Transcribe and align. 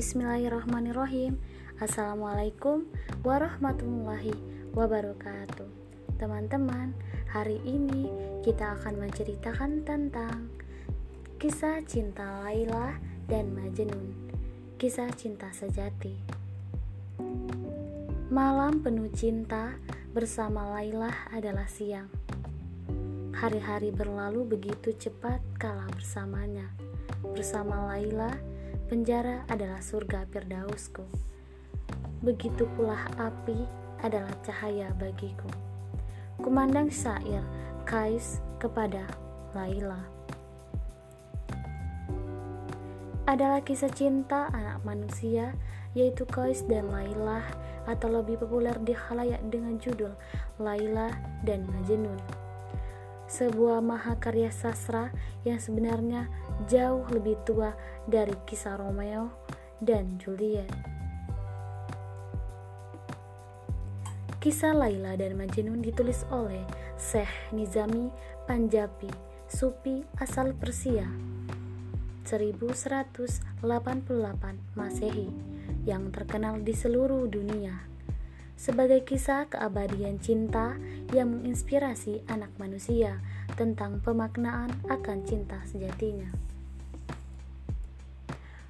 Bismillahirrahmanirrahim. 0.00 1.36
Assalamualaikum 1.76 2.88
warahmatullahi 3.20 4.32
wabarakatuh. 4.72 5.68
Teman-teman, 6.16 6.96
hari 7.28 7.60
ini 7.68 8.08
kita 8.40 8.80
akan 8.80 8.96
menceritakan 8.96 9.84
tentang 9.84 10.48
Kisah 11.36 11.84
cinta 11.84 12.24
Laila 12.40 12.96
dan 13.28 13.52
Majnun. 13.52 14.32
Kisah 14.80 15.12
cinta 15.12 15.52
sejati. 15.52 16.16
Malam 18.32 18.80
penuh 18.80 19.12
cinta 19.12 19.76
bersama 20.16 20.80
Laila 20.80 21.12
adalah 21.28 21.68
siang. 21.68 22.08
Hari-hari 23.36 23.92
berlalu 23.92 24.48
begitu 24.48 24.96
cepat 24.96 25.44
kala 25.60 25.84
bersamanya. 25.92 26.72
Bersama 27.20 27.92
Laila 27.92 28.32
Penjara 28.90 29.46
adalah 29.46 29.78
surga 29.78 30.26
Firdausku. 30.34 31.06
Begitu 32.26 32.66
pula 32.74 32.98
api 33.22 33.54
adalah 34.02 34.34
cahaya 34.42 34.90
bagiku. 34.98 35.46
Kumandang 36.42 36.90
syair 36.90 37.46
Kais 37.86 38.42
kepada 38.58 39.06
Laila. 39.54 40.02
Adalah 43.30 43.62
kisah 43.62 43.94
cinta 43.94 44.50
anak 44.50 44.82
manusia 44.82 45.54
yaitu 45.94 46.26
Kais 46.26 46.66
dan 46.66 46.90
Laila 46.90 47.46
atau 47.86 48.10
lebih 48.10 48.42
populer 48.42 48.74
di 48.82 48.90
halayak 48.90 49.38
dengan 49.54 49.78
judul 49.78 50.18
Laila 50.58 51.14
dan 51.46 51.62
Majnun 51.62 52.39
sebuah 53.30 53.78
mahakarya 53.78 54.50
sastra 54.50 55.14
yang 55.46 55.62
sebenarnya 55.62 56.26
jauh 56.66 57.06
lebih 57.14 57.38
tua 57.46 57.78
dari 58.10 58.34
kisah 58.42 58.74
Romeo 58.74 59.30
dan 59.78 60.18
Juliet. 60.18 60.66
Kisah 64.42 64.74
Laila 64.74 65.14
dan 65.14 65.38
Majnun 65.38 65.78
ditulis 65.84 66.26
oleh 66.32 66.64
Syekh 66.98 67.52
Nizami 67.54 68.10
Panjabi, 68.50 69.12
Supi 69.46 70.02
asal 70.18 70.56
Persia. 70.58 71.06
1188 72.24 73.62
Masehi 74.78 75.28
yang 75.84 76.14
terkenal 76.14 76.62
di 76.62 76.72
seluruh 76.72 77.26
dunia 77.26 77.89
sebagai 78.60 79.00
kisah 79.08 79.48
keabadian 79.48 80.20
cinta 80.20 80.76
yang 81.16 81.32
menginspirasi 81.32 82.20
anak 82.28 82.52
manusia 82.60 83.24
tentang 83.56 84.04
pemaknaan 84.04 84.68
akan 84.92 85.24
cinta 85.24 85.64
sejatinya. 85.64 86.28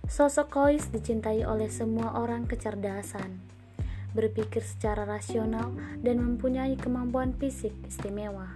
Sosok 0.06 0.46
Kois 0.46 0.94
dicintai 0.94 1.42
oleh 1.42 1.66
semua 1.66 2.14
orang 2.22 2.46
kecerdasan, 2.46 3.42
berpikir 4.14 4.62
secara 4.62 5.02
rasional, 5.02 5.74
dan 5.98 6.22
mempunyai 6.22 6.78
kemampuan 6.78 7.34
fisik 7.34 7.74
istimewa. 7.86 8.54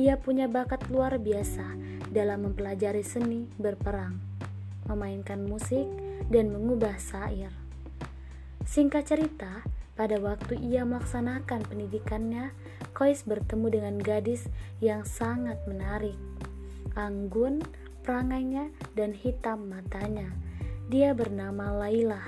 Ia 0.00 0.16
punya 0.16 0.48
bakat 0.48 0.88
luar 0.88 1.20
biasa 1.20 1.76
dalam 2.08 2.48
mempelajari 2.48 3.04
seni 3.04 3.48
berperang, 3.60 4.16
memainkan 4.88 5.44
musik, 5.44 5.84
dan 6.32 6.48
mengubah 6.52 6.96
syair. 6.96 7.52
Singkat 8.64 9.04
cerita, 9.08 9.60
pada 9.92 10.16
waktu 10.16 10.56
ia 10.56 10.88
melaksanakan 10.88 11.68
pendidikannya, 11.68 12.52
Kois 12.96 13.24
bertemu 13.28 13.66
dengan 13.68 13.96
gadis 14.00 14.48
yang 14.80 15.04
sangat 15.04 15.60
menarik. 15.68 16.16
Anggun, 16.96 17.60
perangainya, 18.00 18.72
dan 18.96 19.12
hitam 19.12 19.68
matanya. 19.68 20.32
Dia 20.88 21.12
bernama 21.12 21.72
Laila, 21.72 22.20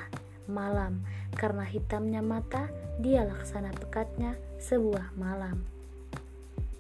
malam, 0.49 1.05
karena 1.37 1.65
hitamnya 1.65 2.21
mata, 2.21 2.69
dia 3.01 3.25
laksana 3.25 3.73
pekatnya 3.77 4.37
sebuah 4.61 5.17
malam. 5.17 5.65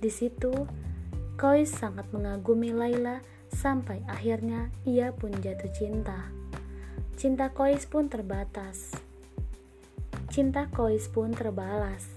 Di 0.00 0.12
situ, 0.12 0.52
Kois 1.34 1.72
sangat 1.72 2.06
mengagumi 2.12 2.70
Laila 2.70 3.24
sampai 3.50 4.04
akhirnya 4.06 4.68
ia 4.84 5.10
pun 5.10 5.32
jatuh 5.32 5.72
cinta. 5.72 6.28
Cinta 7.16 7.50
Kois 7.50 7.86
pun 7.88 8.06
terbatas 8.10 9.03
cinta 10.34 10.66
Kois 10.74 11.06
pun 11.06 11.30
terbalas. 11.30 12.10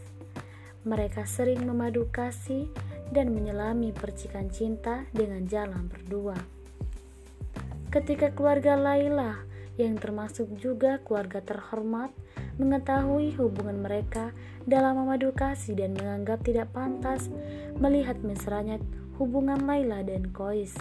Mereka 0.89 1.29
sering 1.29 1.61
memadu 1.69 2.09
kasih 2.09 2.65
dan 3.13 3.29
menyelami 3.29 3.93
percikan 3.93 4.49
cinta 4.49 5.05
dengan 5.13 5.45
jalan 5.45 5.85
berdua. 5.85 6.33
Ketika 7.93 8.33
keluarga 8.33 8.73
Laila, 8.73 9.37
yang 9.77 10.01
termasuk 10.01 10.49
juga 10.57 10.97
keluarga 11.05 11.45
terhormat, 11.45 12.09
mengetahui 12.57 13.37
hubungan 13.37 13.85
mereka 13.85 14.33
dalam 14.65 14.97
memadu 14.97 15.29
kasih 15.29 15.77
dan 15.77 15.93
menganggap 15.93 16.41
tidak 16.41 16.73
pantas 16.73 17.29
melihat 17.77 18.17
mesranya 18.25 18.81
hubungan 19.21 19.61
Laila 19.61 20.01
dan 20.01 20.33
Kois. 20.33 20.73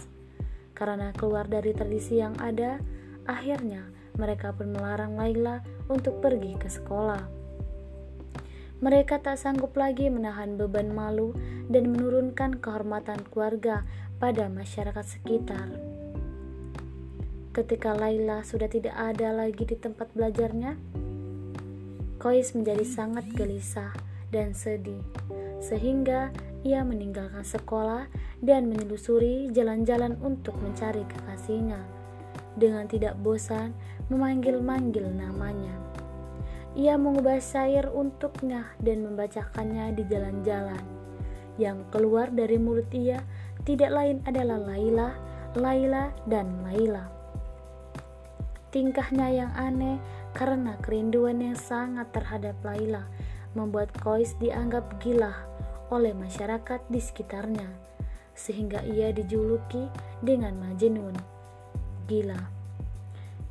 Karena 0.72 1.12
keluar 1.12 1.44
dari 1.44 1.76
tradisi 1.76 2.16
yang 2.16 2.32
ada, 2.41 2.80
akhirnya 3.28 3.92
mereka 4.16 4.53
pun 4.53 4.72
melarang 4.72 5.16
Laila 5.16 5.60
untuk 5.88 6.21
pergi 6.25 6.56
ke 6.56 6.69
sekolah. 6.69 7.22
Mereka 8.77 9.25
tak 9.25 9.41
sanggup 9.41 9.72
lagi 9.72 10.12
menahan 10.12 10.60
beban 10.60 10.93
malu 10.93 11.32
dan 11.72 11.97
menurunkan 11.97 12.60
kehormatan 12.60 13.25
keluarga 13.32 13.88
pada 14.21 14.53
masyarakat 14.53 15.05
sekitar. 15.05 15.72
Ketika 17.56 17.97
Laila 17.97 18.44
sudah 18.44 18.69
tidak 18.69 18.93
ada 18.93 19.32
lagi 19.32 19.65
di 19.65 19.81
tempat 19.81 20.12
belajarnya, 20.12 20.76
Kois 22.21 22.53
menjadi 22.53 22.84
sangat 22.84 23.25
gelisah 23.32 23.97
dan 24.28 24.53
sedih, 24.53 25.00
sehingga 25.65 26.37
ia 26.60 26.84
meninggalkan 26.84 27.49
sekolah 27.49 28.12
dan 28.44 28.69
menelusuri 28.69 29.49
jalan-jalan 29.56 30.21
untuk 30.21 30.53
mencari 30.60 31.00
kekasihnya. 31.09 31.95
Dengan 32.56 32.89
tidak 32.89 33.21
bosan, 33.21 33.77
memanggil-manggil 34.09 35.06
namanya. 35.12 35.77
Ia 36.77 36.97
mengubah 37.00 37.41
syair 37.41 37.89
untuknya 37.89 38.69
dan 38.81 39.05
membacakannya 39.05 39.97
di 39.97 40.05
jalan-jalan. 40.09 40.81
Yang 41.56 41.89
keluar 41.89 42.28
dari 42.28 42.61
mulut 42.61 42.89
ia 42.93 43.25
tidak 43.65 43.93
lain 43.93 44.21
adalah 44.28 44.61
Laila, 44.61 45.09
Laila, 45.56 46.12
dan 46.28 46.53
Laila. 46.65 47.09
Tingkahnya 48.69 49.33
yang 49.33 49.53
aneh 49.56 49.97
karena 50.37 50.77
kerinduan 50.84 51.41
yang 51.41 51.56
sangat 51.56 52.12
terhadap 52.12 52.61
Laila 52.61 53.09
membuat 53.56 53.88
Kois 54.05 54.37
dianggap 54.37 55.00
gila 55.00 55.33
oleh 55.88 56.12
masyarakat 56.12 56.84
di 56.93 57.00
sekitarnya, 57.00 57.73
sehingga 58.37 58.84
ia 58.84 59.17
dijuluki 59.17 59.88
dengan 60.21 60.61
Majnun, 60.61 61.17
gila 62.09 62.56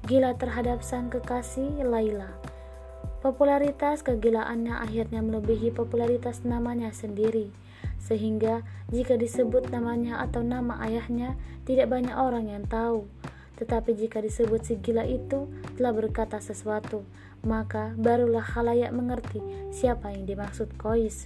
gila 0.05 0.37
terhadap 0.37 0.85
sang 0.85 1.09
kekasih 1.09 1.81
Laila. 1.81 2.29
Popularitas 3.25 4.05
kegilaannya 4.05 4.77
akhirnya 4.77 5.25
melebihi 5.25 5.73
popularitas 5.73 6.45
namanya 6.45 6.93
sendiri, 6.93 7.49
sehingga 7.97 8.61
jika 8.93 9.17
disebut 9.17 9.73
namanya 9.73 10.21
atau 10.21 10.45
nama 10.45 10.77
ayahnya, 10.85 11.33
tidak 11.65 11.89
banyak 11.89 12.13
orang 12.13 12.53
yang 12.53 12.69
tahu. 12.69 13.09
Tetapi 13.57 13.97
jika 13.97 14.21
disebut 14.21 14.61
si 14.61 14.77
gila 14.77 15.09
itu 15.09 15.49
telah 15.73 15.89
berkata 15.89 16.37
sesuatu, 16.37 17.01
maka 17.41 17.97
barulah 17.97 18.45
halayak 18.45 18.93
mengerti 18.93 19.41
siapa 19.73 20.13
yang 20.13 20.29
dimaksud 20.29 20.77
Kois. 20.77 21.25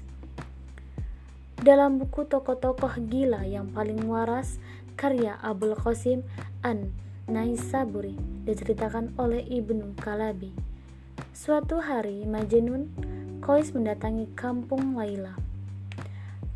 Dalam 1.60 2.00
buku 2.00 2.24
tokoh-tokoh 2.24 2.96
gila 3.12 3.44
yang 3.44 3.76
paling 3.76 4.08
waras, 4.08 4.56
karya 4.96 5.36
Abul 5.44 5.76
Qasim 5.76 6.24
An 6.64 7.09
Naisaburi 7.30 8.18
diceritakan 8.50 9.14
oleh 9.22 9.46
Ibnu 9.46 9.94
Kalabi. 10.02 10.50
Suatu 11.30 11.78
hari 11.78 12.26
Majnun 12.26 12.90
Kois 13.38 13.70
mendatangi 13.70 14.26
kampung 14.34 14.98
Laila. 14.98 15.38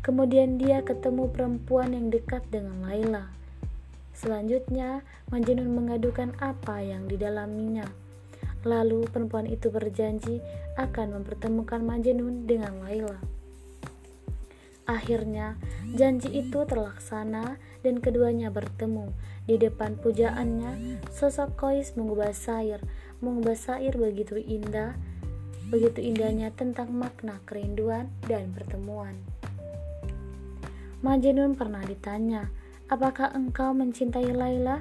Kemudian 0.02 0.58
dia 0.58 0.82
ketemu 0.82 1.30
perempuan 1.30 1.94
yang 1.94 2.10
dekat 2.10 2.42
dengan 2.50 2.82
Laila. 2.82 3.30
Selanjutnya, 4.18 5.06
Majnun 5.30 5.70
mengadukan 5.70 6.34
apa 6.42 6.82
yang 6.82 7.06
didalaminya. 7.06 7.86
Lalu 8.66 9.06
perempuan 9.06 9.46
itu 9.46 9.70
berjanji 9.70 10.42
akan 10.74 11.22
mempertemukan 11.22 11.86
Majnun 11.86 12.50
dengan 12.50 12.82
Laila. 12.82 13.33
Akhirnya, 14.84 15.56
janji 15.96 16.28
itu 16.44 16.68
terlaksana 16.68 17.56
dan 17.80 18.04
keduanya 18.04 18.52
bertemu. 18.52 19.16
Di 19.48 19.56
depan 19.56 19.96
pujaannya, 19.96 21.00
sosok 21.08 21.56
Kois 21.56 21.96
mengubah 21.96 22.36
syair, 22.36 22.84
mengubah 23.24 23.56
syair 23.56 23.96
begitu 23.96 24.36
indah, 24.36 24.92
begitu 25.72 26.04
indahnya 26.04 26.52
tentang 26.52 26.92
makna 26.92 27.40
kerinduan 27.48 28.12
dan 28.28 28.52
pertemuan. 28.52 29.16
Majnun 31.00 31.56
pernah 31.56 31.84
ditanya, 31.84 32.48
apakah 32.88 33.32
engkau 33.32 33.72
mencintai 33.72 34.32
Laila? 34.32 34.80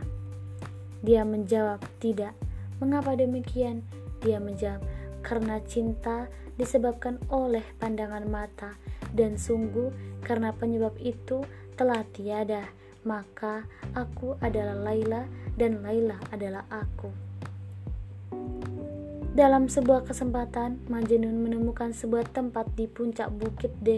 Dia 1.03 1.27
menjawab, 1.27 1.83
tidak. 1.99 2.35
Mengapa 2.79 3.15
demikian? 3.15 3.83
Dia 4.23 4.39
menjawab, 4.39 4.83
karena 5.23 5.59
cinta 5.67 6.31
disebabkan 6.55 7.19
oleh 7.27 7.63
pandangan 7.79 8.23
mata, 8.27 8.75
dan 9.13 9.37
sungguh 9.37 9.93
karena 10.25 10.51
penyebab 10.51 10.97
itu 10.99 11.45
telah 11.77 12.01
tiada, 12.13 12.69
maka 13.05 13.65
aku 13.93 14.35
adalah 14.41 14.75
Laila 14.77 15.29
dan 15.57 15.85
Laila 15.85 16.17
adalah 16.33 16.65
aku. 16.69 17.09
Dalam 19.33 19.65
sebuah 19.65 20.05
kesempatan, 20.05 20.85
Majnun 20.93 21.41
menemukan 21.41 21.89
sebuah 21.89 22.29
tempat 22.29 22.69
di 22.77 22.85
puncak 22.85 23.33
bukit 23.33 23.73
de 23.81 23.97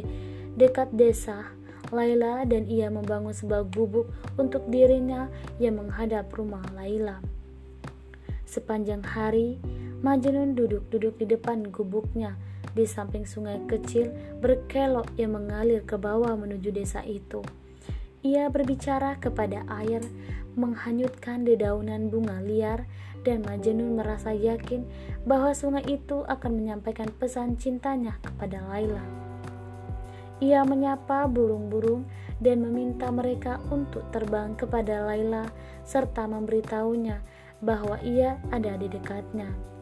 dekat 0.56 0.92
desa. 0.96 1.52
Laila 1.94 2.48
dan 2.50 2.66
ia 2.66 2.90
membangun 2.90 3.36
sebuah 3.36 3.68
gubuk 3.70 4.10
untuk 4.42 4.66
dirinya 4.72 5.30
yang 5.62 5.78
menghadap 5.78 6.32
rumah 6.34 6.64
Laila. 6.74 7.22
Sepanjang 8.48 9.04
hari, 9.06 9.60
Majnun 10.02 10.56
duduk-duduk 10.56 11.20
di 11.20 11.26
depan 11.30 11.68
gubuknya 11.68 12.40
di 12.76 12.84
samping 12.84 13.24
sungai 13.24 13.64
kecil 13.66 14.12
berkelok 14.44 15.10
yang 15.16 15.34
mengalir 15.34 15.82
ke 15.88 15.96
bawah 15.96 16.36
menuju 16.36 16.76
desa 16.76 17.02
itu. 17.08 17.40
Ia 18.22 18.52
berbicara 18.52 19.16
kepada 19.18 19.64
air, 19.72 20.04
menghanyutkan 20.60 21.48
dedaunan 21.48 22.12
bunga 22.12 22.44
liar 22.44 22.84
dan 23.26 23.42
Majnun 23.42 23.98
merasa 23.98 24.36
yakin 24.36 24.86
bahwa 25.26 25.56
sungai 25.58 25.88
itu 25.90 26.22
akan 26.28 26.52
menyampaikan 26.62 27.10
pesan 27.16 27.58
cintanya 27.58 28.22
kepada 28.22 28.62
Laila. 28.70 29.02
Ia 30.44 30.68
menyapa 30.68 31.26
burung-burung 31.32 32.06
dan 32.44 32.60
meminta 32.62 33.08
mereka 33.08 33.58
untuk 33.72 34.04
terbang 34.12 34.54
kepada 34.60 35.08
Laila 35.08 35.48
serta 35.88 36.28
memberitahunya 36.28 37.24
bahwa 37.64 37.98
ia 38.04 38.36
ada 38.52 38.76
di 38.76 38.92
dekatnya. 38.92 39.75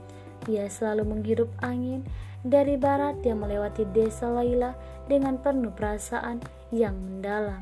Ia 0.51 0.67
selalu 0.67 1.07
menghirup 1.07 1.49
angin 1.63 2.03
dari 2.43 2.75
barat 2.75 3.23
yang 3.23 3.39
melewati 3.39 3.87
desa 3.95 4.27
Laila 4.27 4.75
dengan 5.07 5.39
penuh 5.39 5.71
perasaan 5.71 6.43
yang 6.75 6.99
mendalam. 6.99 7.59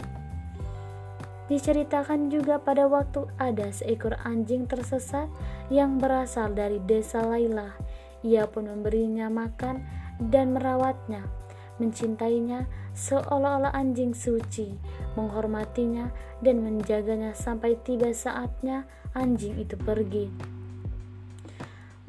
Diceritakan 1.51 2.31
juga 2.31 2.63
pada 2.63 2.87
waktu 2.87 3.27
ada 3.35 3.69
seekor 3.75 4.15
anjing 4.23 4.65
tersesat 4.65 5.27
yang 5.67 5.99
berasal 5.99 6.55
dari 6.55 6.79
desa 6.87 7.21
Laila. 7.21 7.75
Ia 8.23 8.47
pun 8.47 8.71
memberinya 8.71 9.27
makan 9.27 9.83
dan 10.31 10.55
merawatnya, 10.55 11.27
mencintainya 11.75 12.71
seolah-olah 12.95 13.75
anjing 13.75 14.15
suci, 14.15 14.79
menghormatinya 15.19 16.07
dan 16.39 16.63
menjaganya 16.63 17.35
sampai 17.35 17.75
tiba 17.83 18.15
saatnya 18.15 18.87
anjing 19.11 19.59
itu 19.59 19.75
pergi. 19.75 20.60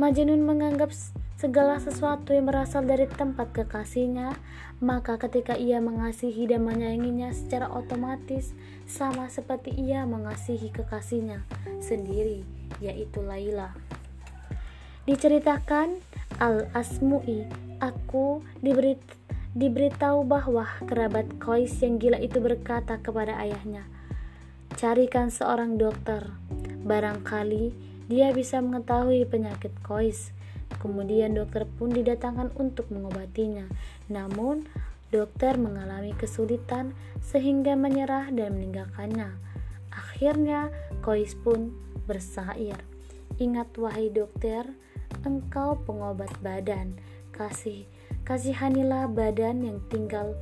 Majnun 0.01 0.41
menganggap 0.41 0.89
segala 1.37 1.77
sesuatu 1.77 2.33
yang 2.33 2.49
berasal 2.49 2.87
dari 2.87 3.05
tempat 3.05 3.53
kekasihnya, 3.53 4.33
maka 4.81 5.21
ketika 5.21 5.53
ia 5.59 5.85
mengasihi 5.85 6.49
dan 6.49 6.65
menyayanginya 6.65 7.29
secara 7.35 7.69
otomatis 7.69 8.57
sama 8.89 9.29
seperti 9.29 9.75
ia 9.75 10.09
mengasihi 10.09 10.73
kekasihnya 10.73 11.45
sendiri, 11.83 12.47
yaitu 12.81 13.21
Laila. 13.21 13.77
Diceritakan 15.05 15.99
Al-Asmu'i, 16.39 17.45
aku 17.83 18.41
diberi 18.63 18.97
diberitahu 19.53 20.25
bahwa 20.25 20.65
kerabat 20.89 21.37
Kois 21.37 21.77
yang 21.85 22.01
gila 22.01 22.17
itu 22.17 22.41
berkata 22.41 22.97
kepada 23.03 23.37
ayahnya, 23.37 23.85
"Carikan 24.81 25.29
seorang 25.29 25.77
dokter. 25.77 26.33
Barangkali 26.83 27.92
dia 28.07 28.31
bisa 28.35 28.59
mengetahui 28.63 29.27
penyakit 29.27 29.75
Kois." 29.85 30.33
Kemudian 30.81 31.37
dokter 31.37 31.69
pun 31.69 31.93
didatangkan 31.93 32.55
untuk 32.57 32.89
mengobatinya. 32.89 33.69
Namun, 34.09 34.65
dokter 35.13 35.61
mengalami 35.61 36.17
kesulitan 36.17 36.97
sehingga 37.21 37.77
menyerah 37.77 38.33
dan 38.33 38.57
meninggalkannya. 38.57 39.37
Akhirnya, 39.93 40.73
Kois 41.05 41.37
pun 41.37 41.77
bersair. 42.09 42.81
Ingat 43.37 43.77
wahai 43.77 44.09
dokter, 44.09 44.65
engkau 45.23 45.77
pengobat 45.85 46.33
badan. 46.41 46.97
Kasih, 47.33 47.85
kasihanilah 48.25 49.09
badan 49.13 49.65
yang 49.65 49.79
tinggal 49.89 50.37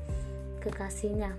kekasihnya. 0.62 1.34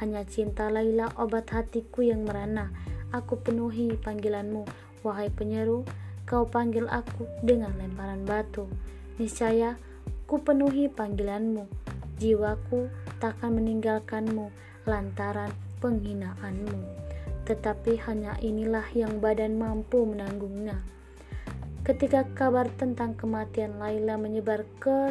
Hanya 0.00 0.22
cinta 0.28 0.68
Laila 0.68 1.08
obat 1.16 1.48
hatiku 1.52 2.04
yang 2.04 2.28
merana. 2.28 2.72
Aku 3.08 3.40
penuhi 3.40 3.96
panggilanmu, 3.96 4.68
wahai 5.02 5.30
penyeru 5.30 5.86
kau 6.28 6.44
panggil 6.44 6.84
aku 6.92 7.24
dengan 7.40 7.72
lemparan 7.80 8.28
batu. 8.28 8.68
Niscaya 9.16 9.80
ku 10.28 10.44
penuhi 10.44 10.92
panggilanmu, 10.92 11.64
jiwaku 12.20 12.92
takkan 13.16 13.56
meninggalkanmu 13.56 14.52
lantaran 14.84 15.48
penghinaanmu. 15.80 16.84
Tetapi 17.48 17.96
hanya 18.04 18.36
inilah 18.44 18.84
yang 18.92 19.24
badan 19.24 19.56
mampu 19.56 20.04
menanggungnya. 20.04 20.84
Ketika 21.80 22.28
kabar 22.36 22.68
tentang 22.76 23.16
kematian 23.16 23.80
Laila 23.80 24.20
menyebar 24.20 24.68
ke 24.76 25.08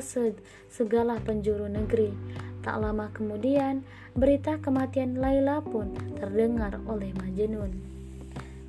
segala 0.70 1.18
penjuru 1.18 1.66
negeri, 1.66 2.14
tak 2.62 2.78
lama 2.78 3.10
kemudian 3.10 3.82
berita 4.14 4.62
kematian 4.62 5.18
Laila 5.18 5.66
pun 5.66 5.98
terdengar 6.22 6.78
oleh 6.86 7.10
Majnun. 7.18 7.87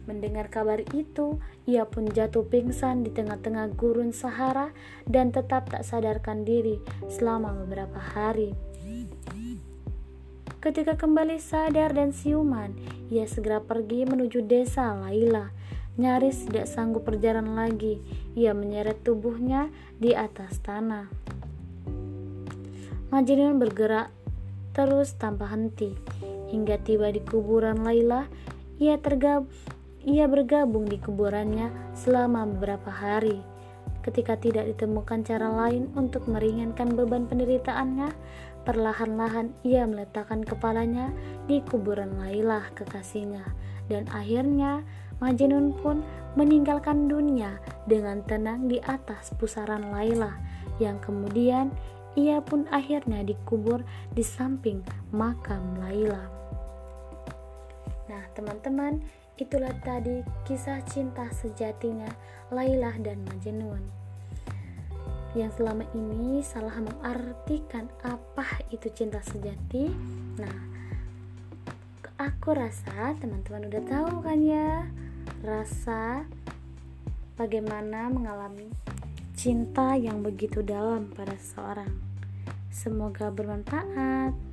Mendengar 0.09 0.49
kabar 0.49 0.81
itu, 0.97 1.37
ia 1.69 1.85
pun 1.85 2.09
jatuh 2.09 2.49
pingsan 2.49 3.05
di 3.05 3.13
tengah-tengah 3.13 3.77
gurun 3.77 4.17
Sahara 4.17 4.73
dan 5.05 5.37
tetap 5.37 5.69
tak 5.69 5.85
sadarkan 5.85 6.49
diri 6.49 6.81
selama 7.13 7.53
beberapa 7.53 8.01
hari. 8.01 8.57
Ketika 10.65 10.97
kembali 10.97 11.37
sadar 11.37 11.93
dan 11.93 12.17
siuman, 12.17 12.73
ia 13.13 13.29
segera 13.29 13.61
pergi 13.61 14.09
menuju 14.09 14.49
desa 14.49 14.97
Laila. 14.97 15.53
Nyaris 16.01 16.49
tidak 16.49 16.73
sanggup 16.73 17.05
berjalan 17.05 17.53
lagi, 17.53 18.01
ia 18.33 18.57
menyeret 18.57 19.05
tubuhnya 19.05 19.69
di 20.01 20.17
atas 20.17 20.57
tanah. 20.65 21.13
Majnun 23.13 23.61
bergerak 23.61 24.09
terus 24.73 25.21
tanpa 25.21 25.53
henti 25.53 25.93
hingga 26.49 26.81
tiba 26.81 27.13
di 27.13 27.21
kuburan 27.21 27.85
Laila. 27.85 28.25
Ia 28.79 28.95
tergab 29.03 29.45
ia 30.09 30.25
bergabung 30.25 30.89
di 30.89 30.97
kuburannya 30.97 31.69
selama 31.93 32.49
beberapa 32.49 32.89
hari. 32.89 33.45
Ketika 34.01 34.41
tidak 34.41 34.65
ditemukan 34.73 35.21
cara 35.21 35.53
lain 35.53 35.93
untuk 35.93 36.25
meringankan 36.25 36.97
beban 36.97 37.29
penderitaannya, 37.29 38.09
perlahan-lahan 38.65 39.53
ia 39.69 39.85
meletakkan 39.85 40.41
kepalanya 40.49 41.13
di 41.45 41.61
kuburan 41.61 42.17
Lailah 42.17 42.73
kekasihnya. 42.73 43.45
Dan 43.93 44.09
akhirnya 44.09 44.81
Majnun 45.21 45.77
pun 45.77 46.01
meninggalkan 46.41 47.05
dunia 47.05 47.61
dengan 47.85 48.25
tenang 48.25 48.65
di 48.65 48.81
atas 48.81 49.37
pusaran 49.37 49.93
Lailah 49.93 50.41
yang 50.81 50.97
kemudian 51.05 51.69
ia 52.17 52.41
pun 52.41 52.65
akhirnya 52.73 53.21
dikubur 53.27 53.85
di 54.17 54.25
samping 54.25 54.81
makam 55.13 55.77
Laila. 55.85 56.38
Nah, 58.09 58.25
teman-teman, 58.33 59.05
Itulah 59.39 59.71
tadi 59.87 60.19
kisah 60.43 60.83
cinta 60.83 61.31
sejatinya 61.31 62.11
Lailah 62.51 62.99
dan 62.99 63.23
Majnun 63.23 63.87
yang 65.37 65.55
selama 65.55 65.87
ini 65.95 66.43
salah 66.43 66.75
mengartikan 66.83 67.87
apa 68.03 68.65
itu 68.75 68.91
cinta 68.91 69.23
sejati. 69.23 69.87
Nah, 70.41 70.57
aku 72.19 72.57
rasa 72.57 73.15
teman-teman 73.21 73.71
udah 73.71 73.83
tahu 73.87 74.25
kan 74.25 74.41
ya 74.43 74.89
rasa 75.45 76.27
bagaimana 77.39 78.11
mengalami 78.11 78.73
cinta 79.39 79.95
yang 79.95 80.25
begitu 80.25 80.65
dalam 80.65 81.13
pada 81.15 81.39
seseorang. 81.39 81.93
Semoga 82.73 83.31
bermanfaat. 83.31 84.48